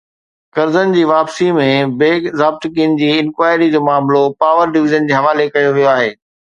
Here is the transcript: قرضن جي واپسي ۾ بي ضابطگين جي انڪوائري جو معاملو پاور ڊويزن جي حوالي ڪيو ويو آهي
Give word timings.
قرضن 0.59 0.95
جي 0.95 1.03
واپسي 1.11 1.49
۾ 1.57 1.67
بي 2.01 2.09
ضابطگين 2.41 2.97
جي 3.03 3.13
انڪوائري 3.19 3.71
جو 3.77 3.85
معاملو 3.91 4.25
پاور 4.43 4.77
ڊويزن 4.79 5.11
جي 5.13 5.21
حوالي 5.23 5.51
ڪيو 5.57 5.75
ويو 5.81 5.97
آهي 5.97 6.15